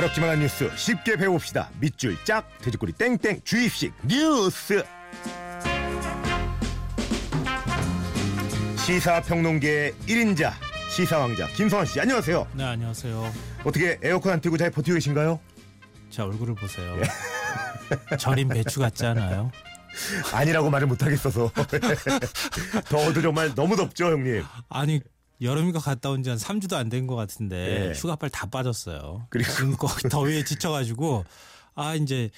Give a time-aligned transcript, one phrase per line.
[0.00, 1.68] 어렵지만 한 뉴스 쉽게 배웁시다.
[1.78, 4.82] 밑줄 짝, 돼지꼬리 땡땡, 주입식 뉴스.
[8.78, 10.52] 시사평론계 1인자
[10.88, 12.46] 시사왕자 김성환 씨 안녕하세요.
[12.54, 13.30] 네 안녕하세요.
[13.62, 15.38] 어떻게 에어컨 안 틀고 잘 버티고 계신가요?
[16.08, 16.96] 제 얼굴을 보세요.
[18.18, 19.50] 절인 배추 같지 않아요?
[20.32, 21.50] 아니라고 말을 못하겠어서
[22.88, 24.44] 더워도 정말 너무 덥죠 형님.
[24.70, 25.00] 아니
[25.42, 27.92] 여름이가 갔다 온 지 한 3주도 안 된 것 같은데 예.
[27.94, 29.26] 휴가빨 다 빠졌어요.
[29.30, 31.24] 그리고- 더위에 지쳐가지고
[31.74, 32.30] 아 이제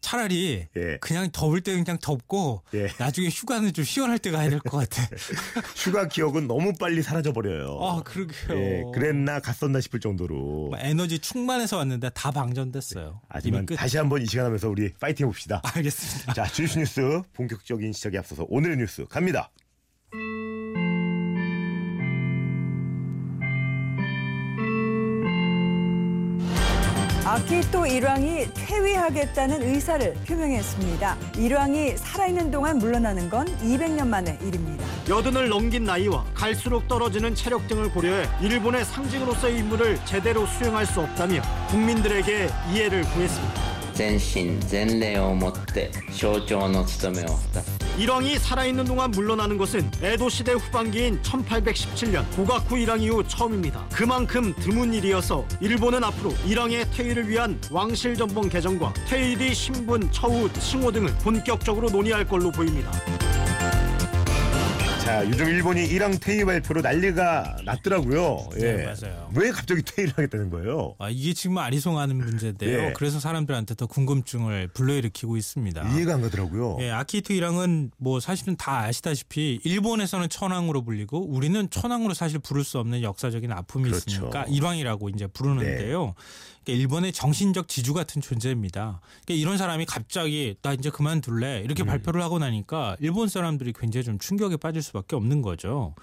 [0.00, 0.98] 차라리 예.
[1.00, 2.88] 그냥 더울 때 그냥 덥고 예.
[2.98, 5.08] 나중에 휴가는 좀 시원할 때 가야 될 것 같아.
[5.76, 7.78] 휴가 기억은 너무 빨리 사라져 버려요.
[7.80, 8.58] 아 그러게요.
[8.58, 10.34] 예, 그랬나 갔었나 싶을 정도로.
[10.70, 13.20] 뭐 에너지 충만해서 왔는데 다 방전됐어요.
[13.28, 13.76] 하지만 이미 끝.
[13.76, 15.60] 다시 한번 이 시간 하면서 우리 파이팅 해봅시다.
[15.62, 16.32] 알겠습니다.
[16.34, 19.50] 자, 주스 뉴스 본격적인 시작에 앞서서 오늘의 뉴스 갑니다.
[27.41, 31.17] 아키토 일왕이 퇴위하겠다는 의사를 표명했습니다.
[31.37, 34.85] 일왕이 살아있는 동안 물러나는 건 200년 만의 일입니다.
[35.09, 41.41] 여든을 넘긴 나이와 갈수록 떨어지는 체력 등을 고려해 일본의 상징으로서의 임무를 제대로 수행할 수 없다며
[41.69, 43.77] 국민들에게 이해를 구했습니다.
[43.97, 53.86] 全身全霊をもって象徴の務めを果たす 일왕이 살아있는 동안 물러나는 것은 에도 시대 후반기인 1817년 고가쿠 일왕 이후 처음입니다.
[53.92, 60.90] 그만큼 드문 일이어서 일본은 앞으로 일왕의 퇴위를 위한 왕실 전봉 개정과 퇴위리 신분 처우 칭호
[60.90, 62.90] 등을 본격적으로 논의할 걸로 보입니다.
[65.12, 68.48] 자, 요즘 일본이 일왕 퇴위 발표로 난리가 났더라고요.
[68.56, 68.60] 예.
[68.60, 69.30] 네, 맞아요.
[69.34, 70.94] 왜 갑자기 퇴위를 하겠다는 거예요?
[70.98, 72.78] 아, 이게 지금 아리송하는 문제인데요.
[72.78, 72.92] 예.
[72.96, 75.92] 그래서 사람들한테 더 궁금증을 불러일으키고 있습니다.
[75.92, 76.78] 이해가 안 가더라고요.
[76.80, 82.78] 예, 아키히토 일왕은 뭐 사실은 다 아시다시피 일본에서는 천황으로 불리고 우리는 천황으로 사실 부를 수
[82.78, 84.04] 없는 역사적인 아픔이 그렇죠.
[84.08, 86.14] 있으니까 일왕이라고 이제 부르는데요.
[86.64, 89.00] 그러니까 일본의 정신적 지주 같은 존재입니다.
[89.24, 91.64] 그러니까 이런 사람이 갑자기 나 이제 그만둘래 음.
[91.64, 95.94] 이렇게 발표를 하고 나니까 일본 사람들이 굉장히 좀 충격에 빠질 수밖에 없는 거죠.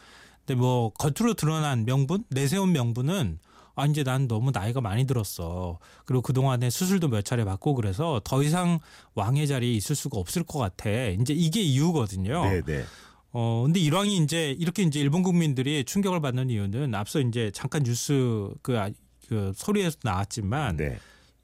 [0.45, 3.39] 근데 뭐 겉으로 드러난 명분, 내세운 명분은
[3.75, 5.79] 아 이제 난 너무 나이가 많이 들었어.
[6.05, 8.79] 그리고 그 동안에 수술도 몇 차례 받고 그래서 더 이상
[9.15, 10.89] 왕의 자리에 있을 수가 없을 것 같아.
[10.89, 12.43] 이제 이게 이유거든요.
[12.43, 12.83] 네, 네.
[13.31, 18.49] 어 근데 일왕이 이제 이렇게 이제 일본 국민들이 충격을 받는 이유는 앞서 이제 잠깐 뉴스
[18.63, 18.89] 그, 아-
[19.27, 20.97] 그 소리에서 나왔지만 네.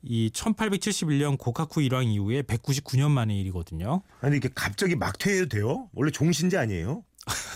[0.06, 4.04] 이 1871년 고카쿠 일왕 이후에 199년 만의 일이거든요.
[4.22, 5.90] 아니 이게 갑자기 막 퇴위해도 돼요?
[5.94, 7.04] 원래 종신제 아니에요?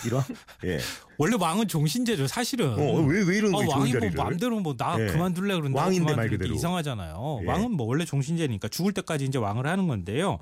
[0.04, 0.22] 일왕?
[0.66, 0.80] 예.
[1.16, 2.72] 원래 왕은 종신제죠, 사실은.
[2.72, 3.70] 어, 왜, 왜 이러는 어, 거예요?
[3.70, 4.24] 왕이 뭐?
[4.24, 5.06] 마음대로 뭐나 예.
[5.12, 6.52] 그만둘래 그런다 왕인데 말 그대로.
[6.54, 7.40] 이상하잖아요.
[7.42, 7.46] 예.
[7.46, 10.38] 왕은 뭐 원래 종신제니까 죽을 때까지 이제 왕을 하는 건데요.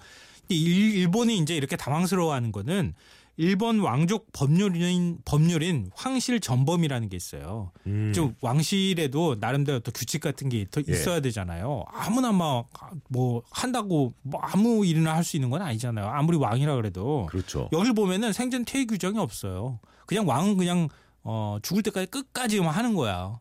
[0.49, 2.95] 일본이 이제 이렇게 당황스러워하는 거는
[3.39, 7.71] 일본 왕족 법률인 법률인 황실 전범이라는 게 있어요.
[7.87, 8.13] 음.
[8.13, 10.93] 좀 왕실에도 나름대로 또 규칙 같은 게 있- 예.
[10.93, 11.85] 있어야 되잖아요.
[11.93, 12.67] 아무나 막
[13.09, 16.07] 뭐 한다고 뭐 아무 일이나 할 수 있는 건 아니잖아요.
[16.09, 17.69] 아무리 왕이라 그래도 그렇죠.
[17.73, 19.79] 여길 보면은 생전 퇴위 규정이 없어요.
[20.07, 20.89] 그냥 왕은 그냥
[21.23, 23.39] 어 죽을 때까지 끝까지만 하는 거야.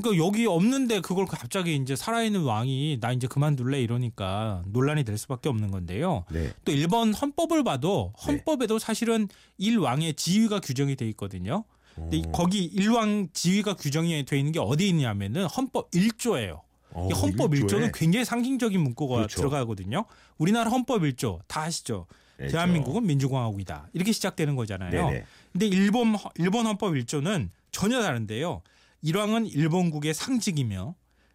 [0.00, 5.48] 그러니까 여기 없는데 그걸 갑자기 이제 살아있는 왕이 나 이제 그만둘래 이러니까 논란이 될 수밖에
[5.48, 6.24] 없는 건데요.
[6.30, 6.52] 네.
[6.64, 11.64] 또 일본 헌법을 봐도 헌법에도 사실은 일왕의 지위가 규정이 돼 있거든요.
[11.96, 12.30] 근데 이- 어.
[12.32, 16.60] 거기 일왕 지위가 규정이 돼 있는 게 어디 있냐면은 헌법 1조예요.
[16.92, 17.80] 어, 이 헌법 일조에?
[17.88, 19.36] 1조는 굉장히 상징적인 문구가 그렇죠.
[19.38, 20.04] 들어가거든요.
[20.38, 22.06] 우리나라 헌법 1조 다 아시죠?
[22.38, 22.52] 알죠.
[22.52, 23.88] 대한민국은 민주공화국이다.
[23.94, 24.90] 이렇게 시작되는 거잖아요.
[25.10, 25.24] 네네.
[25.52, 28.62] 근데 일본 허- 일본 헌법 1조는 전혀 다른데요.
[29.02, 30.94] 일왕은 일본국의 상징이며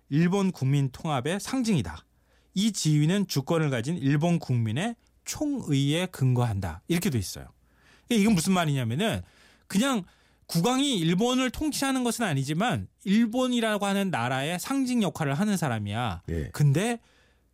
[0.10, 2.06] 일본 국민 통합의 상징이다.
[2.56, 6.82] 이 지위는 주권을 가진 일본 국민의 총의에 근거한다.
[6.88, 7.48] 이렇게 돼 있어요.
[8.10, 9.22] 이건 무슨 말이냐면은
[9.68, 10.04] 그냥
[10.48, 16.24] 국왕이 일본을 통치하는 것은 아니지만 일본이라고 하는 나라의 상징 역할을 하는 사람이야.
[16.28, 16.50] 네.
[16.52, 17.00] 근데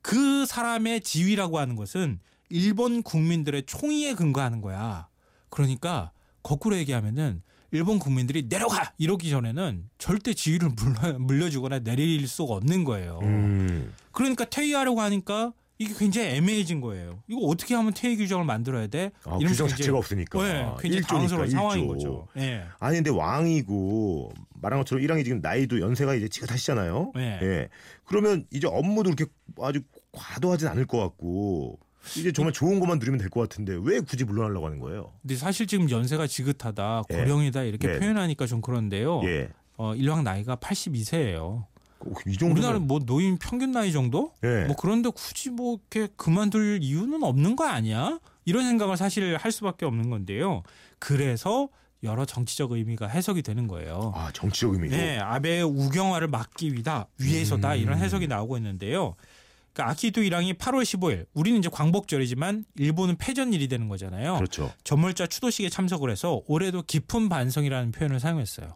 [0.02, 2.20] 그 사람의 지위라고 하는 것은
[2.50, 5.08] 일본 국민들의 총의에 근거하는 거야.
[5.50, 6.12] 그러니까
[6.42, 13.20] 거꾸로 얘기하면은 일본 국민들이 내려가 이러기 전에는 절대 지위를 물려, 물려주거나 내릴 수가 없는 거예요.
[13.24, 13.94] 음.
[14.12, 17.24] 그러니까 퇴위하려고 하니까 이게 굉장히 애매해진 거예요.
[17.30, 19.12] 이거 어떻게 하면 퇴위 규정을 만들어야 돼?
[19.24, 20.44] 아, 규정 자체가 없으니까.
[20.44, 21.88] 네, 굉장히 당황스러운 상황인.
[21.88, 22.28] 거죠.
[22.38, 22.66] 예.
[22.80, 27.14] 아니 근데 왕이고 말한 것처럼 일왕이 지금 나이도 연세가 이제 지긋하시잖아요.
[27.16, 27.40] 네.
[27.42, 27.70] 예.
[28.04, 29.32] 그러면 이제 업무도 그렇게
[29.62, 29.80] 아주
[30.12, 31.80] 과도하진 않을 것 같고
[32.18, 35.14] 이제 정말 좋은 것만 누리면 될 것 같은데 왜 굳이 물러나려고 하는 거예요?
[35.22, 37.16] 근데 사실 지금 연세가 지긋하다, 예.
[37.18, 38.00] 고령이다 이렇게 네.
[38.00, 39.22] 표현하니까 좀 그런데요.
[39.26, 39.50] 예.
[39.78, 41.66] 어, 일왕 나이가 82세예요.
[42.26, 44.32] 이 정도면 우리나라 뭐 노인 평균 나이 정도?
[44.44, 44.66] 예.
[44.66, 48.20] 뭐 그런데 굳이 뭐 이렇게 그만둘 이유는 없는 거 아니야?
[48.46, 50.64] 이런 생각을 사실 할 수밖에 없는 건데요.
[50.98, 51.68] 그래서
[52.04, 54.14] 여러 정치적 의미가 해석이 되는 거예요.
[54.16, 54.96] 아 정치적 의미도.
[54.96, 57.78] 네, 아베의 우경화를 막기 위다 위해서다 음.
[57.80, 59.16] 이런 해석이 나오고 있는데요.
[59.80, 64.36] 그러니까 아키도 일왕이 8월 15일 우리는 이제 광복절이지만 일본은 패전일이 되는 거잖아요.
[64.36, 64.72] 그렇죠.
[64.84, 68.76] 전몰자 추도식에 참석을 해서 올해도 깊은 반성이라는 표현을 사용했어요.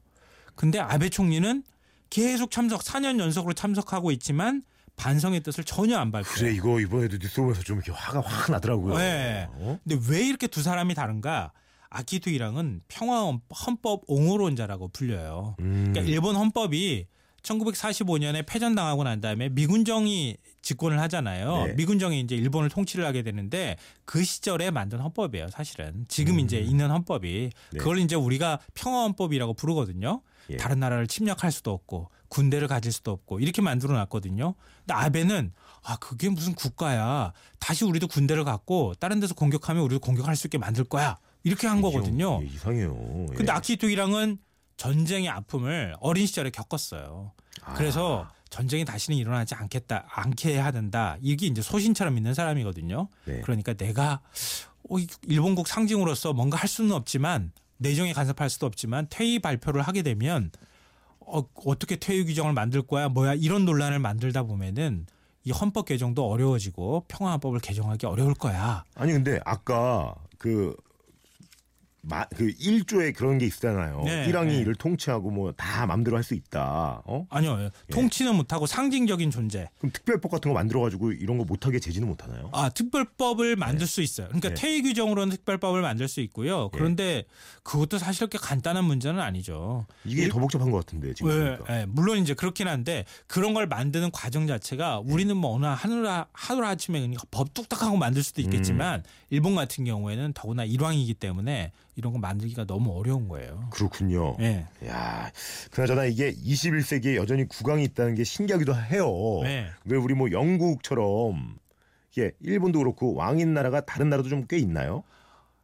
[0.56, 1.64] 근데 아베 총리는
[2.10, 4.64] 계속 참석 4년 연속으로 참석하고 있지만
[4.96, 6.36] 반성의 뜻을 전혀 안 밝혀요.
[6.36, 8.98] 그래 이거 이번에도 뉴스 보면서 좀 이렇게 화가 확 나더라고요.
[8.98, 9.48] 네.
[9.52, 9.80] 어?
[9.84, 11.52] 근데 왜 이렇게 두 사람이 다른가?
[11.90, 15.56] 아키도 일왕은 평화 헌법 옹호론자라고 불려요.
[15.60, 15.90] 음.
[15.92, 17.08] 그러니까 일본 헌법이
[17.44, 21.66] 1945년에 패전당하고 난 다음에 미군정이 집권을 하잖아요.
[21.68, 21.74] 네.
[21.74, 23.76] 미군정이 이제 일본을 통치를 하게 되는데
[24.06, 26.06] 그 시절에 만든 헌법이에요, 사실은.
[26.08, 26.40] 지금 음.
[26.40, 27.78] 이제 있는 헌법이 네.
[27.78, 30.22] 그걸 이제 우리가 평화 헌법이라고 부르거든요.
[30.50, 30.58] 예.
[30.58, 34.56] 다른 나라를 침략할 수도 없고 군대를 가질 수도 없고 이렇게 만들어 놨거든요.
[34.80, 35.54] 근데 아베는
[35.84, 37.32] 아 그게 무슨 국가야.
[37.60, 41.18] 다시 우리도 군대를 갖고 다른 데서 공격하면 우리도 공격할 수 있게 만들 거야.
[41.44, 42.40] 이렇게 한 거거든요.
[42.42, 43.28] 예, 이상해요.
[43.32, 43.36] 예.
[43.36, 44.38] 근데 아키토 일왕은
[44.84, 47.32] 전쟁의 아픔을 어린 시절에 겪었어요.
[47.62, 47.74] 아.
[47.76, 51.16] 그래서 전쟁이 다시는 일어나지 않겠다, 않게 해야 된다.
[51.22, 53.08] 이게 이제 소신처럼 믿는 사람이거든요.
[53.24, 53.40] 네.
[53.42, 54.20] 그러니까 내가
[54.90, 60.02] 어, 이 일본국 상징으로서 뭔가 할 수는 없지만 내정에 간섭할 수도 없지만 퇴위 발표를 하게
[60.02, 60.52] 되면
[61.22, 65.08] 어, 어떻게 퇴위 규정을 만들 거야, 뭐야 이런 논란을 만들다 보면은
[65.46, 68.84] 이 헌법 개정도 어려워지고 평화헌법을 개정하기 어려울 거야.
[68.96, 70.76] 아니 근데 아까 그.
[72.06, 74.02] 마, 그 1조에 그런 게 있잖아요.
[74.04, 74.60] 네, 일왕이 네.
[74.60, 77.02] 이를 통치하고 뭐 다 마음대로 할 수 있다.
[77.06, 77.26] 어?
[77.30, 79.68] 아니요, 통치는 못하고 상징적인 존재.
[79.80, 82.50] 그럼 특별법 같은 거 만들어 가지고 이런 거 못하게 제지는 못하나요?
[82.54, 84.28] 아, 특별법을 만들 수 있어요.
[84.28, 84.56] 그러니까 네.
[84.56, 86.70] 퇴위 규정으로는 특별법을 만들 수 있고요.
[86.70, 87.24] 그런데
[87.64, 89.86] 그것도 사실 그렇게 간단한 문제는 아니죠.
[90.06, 91.58] 이게 더 복잡한 것 같은데 지금 왜.
[91.70, 96.66] 예, 물론 이제 그렇긴 한데 그런 걸 만드는 과정 자체가 우리는 뭐 어느 하루 하루
[96.66, 102.20] 아침에 그냥 법 뚝딱하고 만들 수도 있겠지만 일본 같은 경우에는 더구나 일왕이기 때문에 이런 거
[102.20, 103.68] 만들기가 너무 어려운 거예요.
[103.72, 104.36] 그렇군요.
[104.40, 104.66] 예.
[104.88, 105.32] 야,
[105.72, 109.08] 그나저나 이게 21세기에 여전히 국왕이 있다는 게 신기하기도 해요.
[109.44, 109.68] 네.
[109.86, 111.56] 왜 우리 뭐 영국처럼
[112.12, 115.04] 이게 일본도 그렇고 왕인 나라가 다른 나라도 좀 꽤 있나요?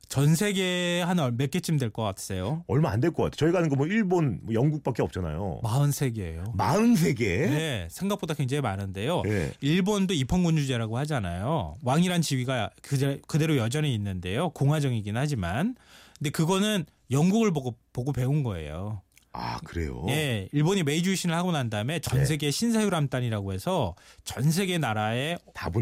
[0.08, 2.64] 전 세계에 한몇 개쯤 될 것 같으세요?
[2.66, 3.36] 얼마 안 될 것 같아요.
[3.38, 5.60] 저희가 아는 거 뭐 일본, 뭐 영국밖에 없잖아요.
[5.64, 6.56] 43개예요.
[6.58, 7.20] 43개?
[7.28, 9.22] 네, 생각보다 굉장히 많은데요.
[9.22, 9.52] 네.
[9.62, 11.76] 일본도 입헌군주제라고 하잖아요.
[11.84, 14.50] 왕이란 지위가 그대- 그대로 여전히 있는데요.
[14.50, 15.76] 공화정이긴 하지만,
[16.20, 19.02] 근데 그거는 영국을 보고 보고 배운 거예요.
[19.32, 20.06] 아, 그래요?
[20.10, 22.26] 예, 일본이 메이지 유신을 하고 난 다음에 전 네.
[22.26, 25.38] 세계 신사유람단이라고 해서 전 세계 나라의.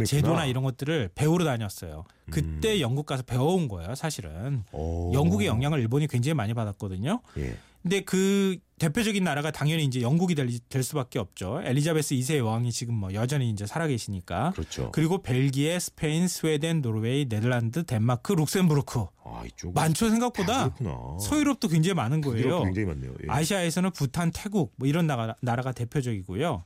[0.06, 2.04] 제도나 이런 것들을 배우러 다녔어요.
[2.30, 4.64] 그때 영국 가서 배워온 거예요, 사실은.
[4.74, 5.12] 오.
[5.14, 7.22] 영국의 영향을 일본이 굉장히 많이 받았거든요.
[7.38, 7.58] 예.
[7.88, 11.62] 근데 그 대표적인 나라가 당연히 이제 영국이 될, 될 수밖에 없죠.
[11.64, 14.52] 엘리자베스 2세 여왕이 지금 뭐 여전히 이제 살아계시니까.
[14.52, 14.92] 그렇죠.
[14.92, 19.06] 그리고 벨기에, 스페인, 스웨덴, 노르웨이, 네덜란드, 덴마크, 룩셈부르크.
[19.24, 20.76] 아, 이쪽 많죠 생각보다.
[21.22, 22.64] 서유럽도 굉장히 많은 거예요.
[22.64, 23.14] 굉장히 많네요.
[23.24, 23.28] 예.
[23.30, 26.66] 아시아에서는 부탄, 태국 뭐 이런 나라, 나라가 대표적이고요.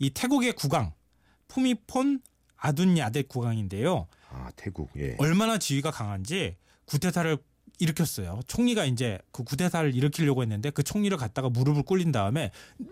[0.00, 0.92] 이 태국의 국왕
[1.46, 2.20] 푸미폰
[2.56, 4.08] 아둔야데 국왕인데요.
[4.30, 4.90] 아, 태국.
[4.96, 5.14] 예.
[5.18, 6.56] 얼마나 지위가 강한지
[6.86, 7.38] 구테타를
[7.78, 8.40] 일으켰어요.
[8.46, 12.50] 총리가 이제 그 구테타를 일으키려고 했는데 그 총리를 갖다가 무릎을 꿇린 다음에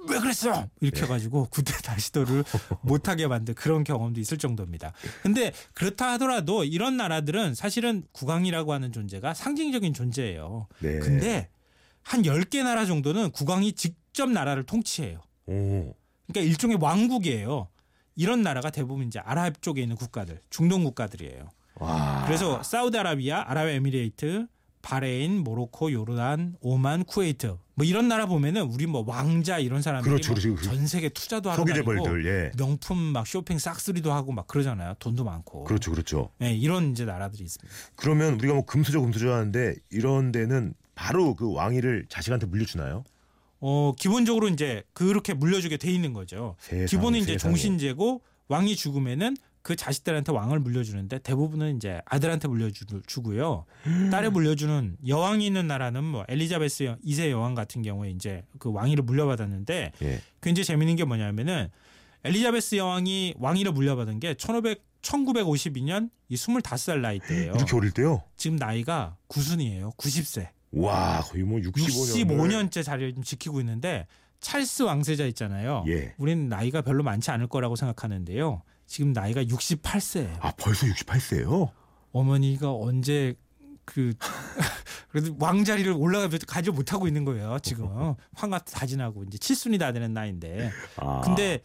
[0.08, 0.68] 왜 그랬어?
[0.80, 2.44] 이렇게 해가지고 구테타 시도를
[2.82, 4.92] 못하게 만든 그런 경험도 있을 정도입니다.
[5.22, 10.68] 근데 그렇다 하더라도 이런 나라들은 사실은 국왕이라고 하는 존재가 상징적인 존재예요.
[10.80, 10.98] 네.
[10.98, 11.48] 근데
[12.02, 15.20] 한 10개 나라 정도는 국왕이 직접 나라를 통치해요.
[15.46, 15.94] 오.
[16.26, 17.68] 그러니까 일종의 왕국이에요.
[18.14, 21.50] 이런 나라가 대부분 이제 아랍 쪽에 있는 국가들, 중동 국가들이에요.
[21.74, 22.24] 와.
[22.26, 24.46] 그래서 사우디아라비아, 아랍에미레이트,
[24.86, 30.32] 바레인, 모로코, 요르단, 오만, 쿠웨이트 뭐 이런 나라 보면은 우리 뭐 왕자 이런 사람들이 그렇죠,
[30.32, 30.62] 뭐 그렇죠.
[30.62, 32.26] 전 세계 투자도 하러 석유 다니고 재벌들.
[32.26, 32.52] 예.
[32.56, 34.94] 명품 막 쇼핑 싹쓸이도 하고 막 그러잖아요.
[35.00, 35.64] 돈도 많고.
[35.64, 35.90] 그렇죠.
[35.90, 36.30] 그렇죠.
[36.38, 37.74] 네, 이런 이제 나라들이 있습니다.
[37.96, 43.02] 그러면 우리가 뭐 금수저 금수저 하는데 이런 데는 바로 그 왕위를 자식한테 물려주나요?
[43.58, 46.54] 어, 기본적으로 이제 그렇게 물려주게 돼 있는 거죠.
[46.60, 47.54] 세상에, 기본은 이제 세상에.
[47.54, 53.64] 종신제고 왕이 죽으면은 그 자식들한테 왕을 물려주는데 대부분은 이제 아들한테 물려주고요.
[54.12, 59.92] 딸에 물려주는 여왕이 있는 나라는 뭐 엘리자베스 2세 여왕 같은 경우에 이제 그 왕위를 물려받았는데
[60.02, 60.20] 예.
[60.40, 61.68] 굉장히 재밌는 게 뭐냐면은
[62.22, 67.54] 엘리자베스 여왕이 왕위를 물려받은 게 1500, 1952년 이 25살 나이 때예요.
[67.56, 68.22] 이렇게 어릴 때요?
[68.36, 69.90] 지금 나이가 구순이에요.
[69.96, 70.48] 90세.
[70.74, 72.24] 와, 거의 뭐 65년.
[72.24, 74.06] 65년째 자리를 좀 지키고 있는데
[74.38, 75.84] 찰스 왕세자 있잖아요.
[75.88, 76.14] 예.
[76.18, 78.62] 우리는 나이가 별로 많지 않을 거라고 생각하는데요.
[78.86, 80.38] 지금 나이가 68세예요.
[80.40, 81.70] 아, 벌써 68세예요?
[82.12, 83.34] 어머니가 언제
[83.84, 84.14] 그
[85.10, 87.58] 그래도 왕자리를 올라가 가지 못하고 있는 거예요.
[87.62, 90.70] 지금 황가 다 지나고 이제 칠순이 다 되는 나이인데.
[90.96, 91.20] 아.
[91.22, 91.60] 근데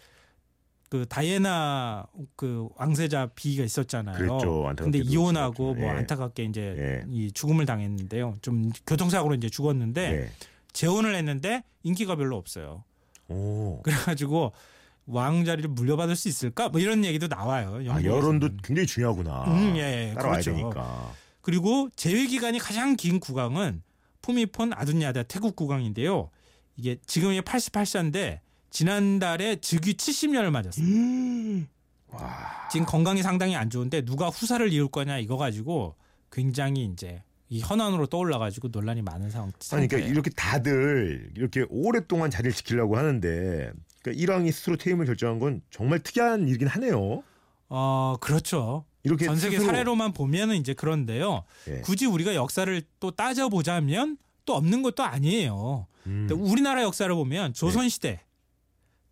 [0.89, 4.17] 그 다이애나 그 왕세자 비가 있었잖아요.
[4.17, 4.73] 그랬죠.
[4.77, 5.73] 근데 이혼하고.
[5.75, 5.89] 뭐 예.
[5.89, 7.05] 안타깝게 이제 예.
[7.09, 8.35] 이 죽음을 당했는데요.
[8.41, 10.31] 좀 교통사고로 이제 죽었는데 예.
[10.73, 12.83] 재혼을 했는데 인기가 별로 없어요.
[13.29, 13.81] 오.
[13.83, 14.51] 그래가지고
[15.05, 16.69] 왕 자리를 물려받을 수 있을까?
[16.69, 17.79] 뭐 이런 얘기도 나와요.
[17.89, 18.03] 아.
[18.03, 19.45] 여론도 굉장히 중요하구나.
[19.45, 20.13] 음, 예, 예.
[20.13, 20.51] 따라와야 그렇죠.
[20.55, 21.13] 되니까.
[21.41, 23.81] 그리고 재위 기간이 가장 긴 구강은
[24.21, 26.29] 푸미폰 아둔야다 태국 구강인데요.
[26.75, 28.39] 이게 지금이 88세인데
[28.69, 30.85] 지난달에 즉위 70년을 맞았어요.
[30.85, 31.67] 음.
[32.71, 35.95] 지금 건강이 상당히 안 좋은데 누가 후사를 이을 거냐 이거 가지고
[36.31, 39.51] 굉장히 이제 이 현안으로 떠올라 가지고 논란이 많은 상황.
[39.69, 39.97] 그러니까.
[39.97, 46.47] 이렇게 다들 이렇게 오랫동안 자리를 지키려고 하는데 그러니까 일왕이 스스로 퇴임을 결정한 건 정말 특이한
[46.47, 47.23] 일이긴 하네요.
[47.69, 48.85] 어 그렇죠.
[49.03, 51.43] 이렇게 전 세계 스스로- 사례로만 보면은 이제 그런데요.
[51.67, 51.81] 예.
[51.81, 55.87] 굳이 우리가 역사를 또 따져 보자면 또 없는 것도 아니에요.
[56.07, 56.27] 음.
[56.31, 58.21] 우리나라 역사를 보면 조선 시대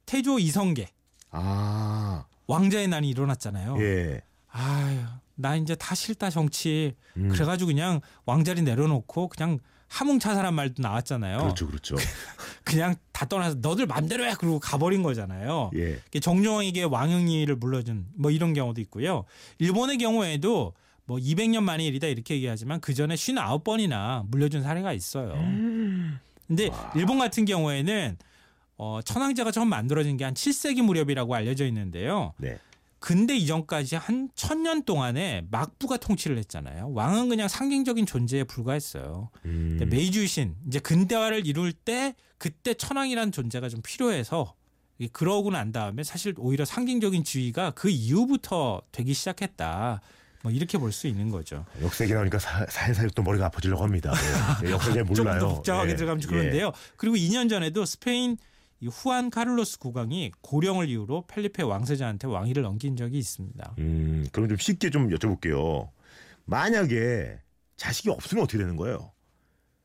[0.06, 0.90] 태조 이성계
[1.32, 3.78] 아, 왕자의 난이 일어났잖아요.
[3.80, 4.22] 예.
[4.52, 5.00] 아유,
[5.40, 6.96] 나 이제 다 싫다 정치.
[7.18, 7.30] 음.
[7.30, 11.40] 그래가지고 그냥 왕자리 내려놓고 그냥 하몽차사란 말도 나왔잖아요.
[11.40, 11.96] 그렇죠, 그렇죠.
[12.64, 15.72] 그냥 다 떠나서 너들 맘대로 해 그러고 가버린 거잖아요.
[15.76, 16.00] 예.
[16.20, 19.26] 정종에게 왕영리를 물려준 뭐 이런 경우도 있고요.
[19.58, 20.74] 일본의 경우에도
[21.06, 25.34] 뭐 200년 만의 일이다 이렇게 얘기하지만 그 전에 59번이나 물려준 사례가 있어요.
[26.48, 28.18] 근데 일본 같은 경우에는
[28.78, 32.34] 어, 천황제가 처음 만들어진 게 한 7세기 무렵이라고 알려져 있는데요.
[32.38, 32.60] 네.
[33.00, 36.92] 근대 이전까지 한 천년 동안에 막부가 통치를 했잖아요.
[36.94, 39.30] 왕은 그냥 상징적인 존재에 불과했어요.
[39.46, 39.80] 음.
[39.90, 44.54] 메이주신 이제 근대화를 이룰 때 그때 천황이라는 존재가 좀 필요해서
[45.14, 50.02] 그러고 난 다음에 사실 오히려 상징적인 지위가 그 이후부터 되기 시작했다.
[50.42, 51.66] 뭐 이렇게 볼 수 있는 거죠.
[51.82, 54.14] 역사 얘기 나오니까 사- 살살 또 머리가 아파지려고 합니다.
[54.66, 55.40] 예, 역사 잘 조금 몰라요.
[55.40, 55.96] 더 복잡하게 예.
[55.96, 56.38] 들어가면 좀 예.
[56.38, 56.72] 그런데요.
[56.98, 58.38] 그리고 2년 전에도 스페인
[58.82, 63.76] 이 후안 카를로스 국왕이 고령을 이유로 펠리페 왕세자한테 왕위를 넘긴 적이 있습니다.
[63.80, 65.90] 음, 그럼 좀 쉽게 좀 여쭤볼게요.
[66.46, 67.40] 만약에
[67.76, 69.12] 자식이 없으면 어떻게 되는 거예요?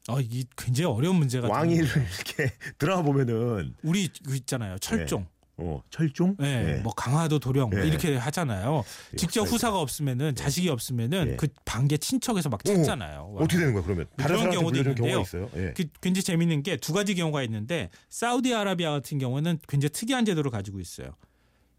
[0.09, 1.87] 어, 이게 굉장히 어려운 문제가 왕위를.
[1.87, 4.79] 이렇게 드라마 보면은 우리 그 있잖아요.
[4.79, 5.27] 철종.
[5.57, 6.37] 어, 철종?
[6.43, 7.87] 예, 뭐 강화도 도령 뭐 예.
[7.87, 8.83] 이렇게 하잖아요.
[9.17, 9.43] 직접.
[9.43, 11.37] 후사가 없으면은 자식이 없으면은 예.
[11.37, 13.37] 그 반계 친척에서 막 찾잖아요.
[13.39, 14.07] 어떻게 되는 거야 그러면?
[14.17, 15.21] 다른 그런 경우도 있는데요.
[15.21, 15.49] 있어요?
[15.55, 15.73] 예.
[15.77, 20.81] 그 굉장히 재밌는 게 두 가지 경우가 있는데 사우디아라비아 같은 경우는 굉장히 특이한 제도를 가지고
[20.81, 21.15] 있어요.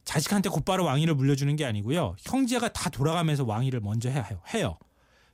[0.06, 2.16] 자식한테 곧바로 왕위를 물려주는 게 아니고요.
[2.20, 4.24] 형제가 다 돌아가면서 왕위를 먼저 해요.
[4.54, 4.78] 해요.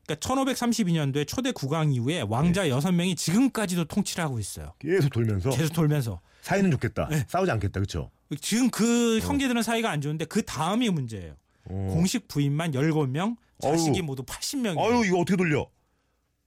[0.08, 4.74] 그러니까 1532년도에 초대 국왕 이후에 왕자 여섯 명이 지금까지도 통치를 하고 있어요.
[4.80, 6.22] 계속 돌면서 계속 돌면서.
[6.42, 7.08] 사이는 좋겠다.
[7.10, 7.24] 네.
[7.28, 7.74] 싸우지 않겠다.
[7.80, 8.10] 그렇죠?
[8.40, 11.36] 지금 그 형제들은 사이가 안 좋은데 그 다음이 문제예요.
[11.66, 14.06] 공식 부인만 17명, 자식이 어우.
[14.06, 14.80] 모두 80명이에요.
[14.80, 15.68] 아유, 이거 어떻게 돌려?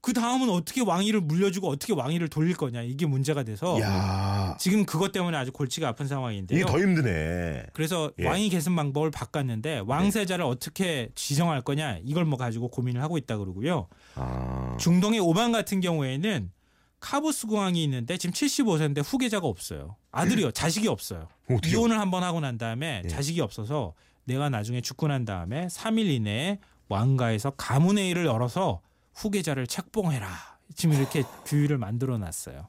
[0.00, 4.54] 그 다음은 어떻게 왕위를 물려주고 어떻게 왕위를 돌릴 거냐 이게 문제가 돼서 야.
[4.60, 6.60] 지금 그것 때문에 아주 골치가 아픈 상황인데요.
[6.60, 7.68] 이게 더 힘드네.
[7.72, 8.26] 그래서 예.
[8.26, 13.88] 왕위 계승 방법을 바꿨는데 왕세자를 어떻게 지정할 거냐 이걸 뭐 가지고 고민을 하고 있다 그러고요.
[14.16, 14.76] 아.
[14.78, 16.50] 중동의 오만 같은 경우에는
[17.04, 19.96] 카보스 공항이 있는데 지금 75세인데 후계자가 없어요.
[20.10, 21.28] 아들이요, 자식이 없어요.
[21.50, 23.08] 어떻게 이혼을 한번 하고 난 다음에 예.
[23.08, 23.92] 자식이 없어서
[24.24, 28.80] 내가 나중에 죽고 난 다음에 3일 이내에 왕가에서 가문회의를 열어서
[29.12, 30.26] 후계자를 책봉해라.
[30.74, 32.68] 지금 이렇게 규율을 만들어 놨어요.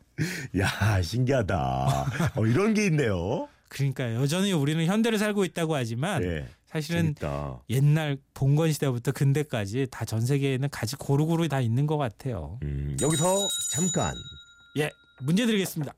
[0.59, 2.05] 야, 신기하다.
[2.35, 3.47] 어, 이런 게 있네요.
[3.69, 6.45] 그러니까 여전히 우리는 현대를 살고 있다고 하지만 예.
[6.75, 7.63] 사실은 재밌다.
[7.69, 12.59] 옛날 봉건 시대부터 근대까지 다 전 세계에는 가지 고루고루 다 있는 것 같아요.
[12.63, 14.13] 음, 여기서 잠깐.
[14.77, 14.89] 예,
[15.21, 15.93] 문제 드리겠습니다.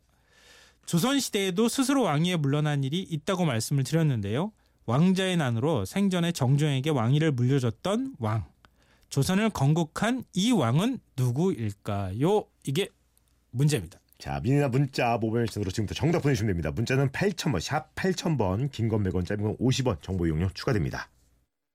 [0.86, 4.52] 조선 시대에도 스스로 왕위에 물러난 일이 있다고 말씀을 드렸는데요.
[4.86, 8.46] 왕자의 난으로 생전에 정종에게 왕위를 물려줬던 왕.
[9.10, 12.46] 조선을 건국한 이 왕은 누구일까요?
[12.66, 12.88] 이게
[13.52, 14.00] 문제입니다.
[14.18, 16.72] 자, 미니나 문자 모바일 신으로 지금부터 정답 보내주시면 됩니다.
[16.72, 21.10] 문자는 8000번, 샵 8000번, 긴 건 100원, 짧은 건 50원, 정보 이용료 추가됩니다.